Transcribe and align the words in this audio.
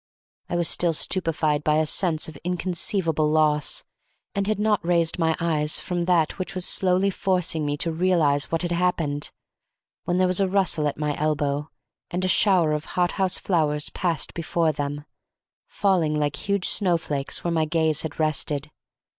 I 0.49 0.55
was 0.55 0.67
still 0.67 0.93
stupefied 0.93 1.63
by 1.63 1.75
a 1.75 1.85
sense 1.85 2.27
of 2.27 2.35
inconceivable 2.43 3.29
loss, 3.29 3.83
and 4.33 4.47
had 4.47 4.57
not 4.57 4.83
raised 4.83 5.19
my 5.19 5.35
eyes 5.39 5.77
from 5.77 6.05
that 6.05 6.39
which 6.39 6.55
was 6.55 6.65
slowly 6.67 7.11
forcing 7.11 7.67
me 7.67 7.77
to 7.77 7.91
realize 7.91 8.45
what 8.51 8.63
had 8.63 8.71
happened, 8.71 9.29
when 10.05 10.17
there 10.17 10.25
was 10.25 10.39
a 10.39 10.47
rustle 10.47 10.87
at 10.87 10.97
my 10.97 11.15
elbow, 11.19 11.69
and 12.09 12.25
a 12.25 12.27
shower 12.27 12.71
of 12.73 12.85
hothouse 12.97 13.37
flowers 13.37 13.91
passed 13.91 14.33
before 14.33 14.71
them, 14.71 15.05
falling 15.67 16.15
like 16.15 16.47
huge 16.49 16.67
snowflakes 16.67 17.43
where 17.43 17.51
my 17.53 17.65
gaze 17.65 18.01
had 18.01 18.19
rested. 18.19 18.71